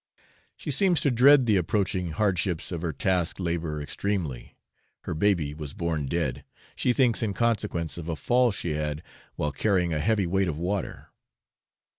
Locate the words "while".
9.35-9.51